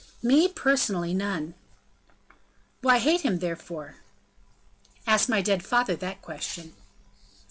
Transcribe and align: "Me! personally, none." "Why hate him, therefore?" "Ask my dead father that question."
"Me! 0.23 0.47
personally, 0.47 1.13
none." 1.13 1.53
"Why 2.81 2.97
hate 2.97 3.21
him, 3.21 3.37
therefore?" 3.37 3.97
"Ask 5.05 5.29
my 5.29 5.43
dead 5.43 5.63
father 5.63 5.95
that 5.95 6.23
question." 6.23 6.73